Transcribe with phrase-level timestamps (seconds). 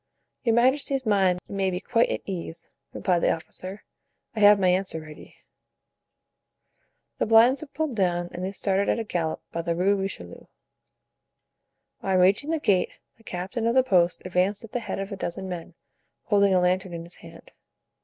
[0.43, 3.83] "Your majesty's mind may be quite at ease," replied the officer;
[4.35, 5.35] "I have my answer ready."
[7.19, 10.47] The blinds were pulled down and they started at a gallop by the Rue Richelieu.
[12.01, 15.15] On reaching the gate the captain of the post advanced at the head of a
[15.15, 15.75] dozen men,
[16.23, 17.51] holding a lantern in his hand.